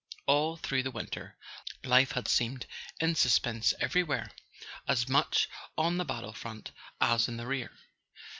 All 0.25 0.57
through 0.57 0.81
the 0.81 0.89
winter, 0.89 1.37
life 1.83 2.13
had 2.13 2.27
seemed 2.27 2.65
in 2.99 3.13
suspense 3.13 3.71
everywhere, 3.79 4.31
as 4.87 5.07
much 5.07 5.47
on 5.77 5.97
the 5.97 6.05
battle 6.05 6.33
front 6.33 6.71
as 6.99 7.27
in 7.27 7.37
the 7.37 7.45
rear. 7.45 7.71